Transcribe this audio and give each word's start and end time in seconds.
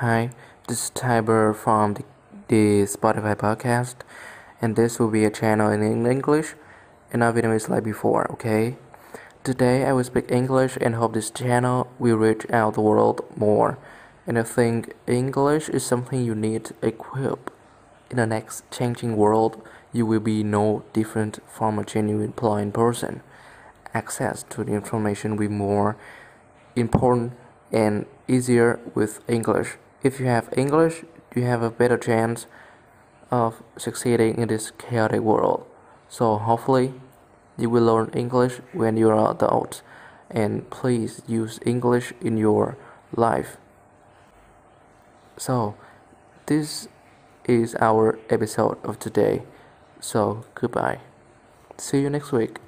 Hi, 0.00 0.28
this 0.68 0.84
is 0.84 0.90
Tiber 0.90 1.54
from 1.54 1.94
the, 1.94 2.04
the 2.48 2.82
Spotify 2.82 3.34
podcast, 3.34 3.94
and 4.60 4.76
this 4.76 4.98
will 4.98 5.08
be 5.08 5.24
a 5.24 5.30
channel 5.30 5.70
in 5.70 6.04
English, 6.06 6.52
and 7.10 7.22
video 7.34 7.50
is 7.52 7.70
like 7.70 7.84
before, 7.84 8.30
okay? 8.32 8.76
Today 9.42 9.86
I 9.86 9.94
will 9.94 10.04
speak 10.04 10.30
English 10.30 10.76
and 10.82 10.96
hope 10.96 11.14
this 11.14 11.30
channel 11.30 11.88
will 11.98 12.16
reach 12.16 12.44
out 12.50 12.74
the 12.74 12.82
world 12.82 13.24
more. 13.36 13.78
And 14.26 14.38
I 14.38 14.42
think 14.42 14.92
English 15.06 15.70
is 15.70 15.86
something 15.86 16.22
you 16.22 16.34
need 16.34 16.66
to 16.66 16.74
equip. 16.82 17.50
In 18.10 18.18
the 18.18 18.26
next 18.26 18.70
changing 18.70 19.16
world, 19.16 19.66
you 19.94 20.04
will 20.04 20.20
be 20.20 20.44
no 20.44 20.84
different 20.92 21.38
from 21.48 21.78
a 21.78 21.84
genuine 21.84 22.32
blind 22.36 22.74
person. 22.74 23.22
Access 23.94 24.42
to 24.50 24.62
the 24.62 24.72
information 24.72 25.36
will 25.36 25.48
be 25.48 25.54
more 25.54 25.96
important 26.74 27.32
and 27.72 28.04
easier 28.28 28.78
with 28.94 29.20
English. 29.26 29.78
If 30.06 30.20
you 30.20 30.26
have 30.26 30.48
English, 30.56 31.02
you 31.34 31.42
have 31.42 31.62
a 31.62 31.70
better 31.70 31.98
chance 31.98 32.46
of 33.32 33.64
succeeding 33.76 34.38
in 34.38 34.46
this 34.46 34.70
chaotic 34.70 35.20
world. 35.20 35.66
So 36.08 36.38
hopefully, 36.38 36.94
you 37.58 37.68
will 37.70 37.82
learn 37.82 38.10
English 38.14 38.60
when 38.72 38.96
you 38.96 39.10
are 39.10 39.30
adult, 39.32 39.82
and 40.30 40.70
please 40.70 41.22
use 41.26 41.58
English 41.66 42.12
in 42.20 42.38
your 42.38 42.76
life. 43.16 43.56
So, 45.36 45.74
this 46.46 46.86
is 47.44 47.74
our 47.80 48.16
episode 48.30 48.78
of 48.84 49.00
today. 49.00 49.42
So, 49.98 50.44
goodbye. 50.54 51.00
See 51.78 52.00
you 52.00 52.10
next 52.10 52.30
week. 52.30 52.60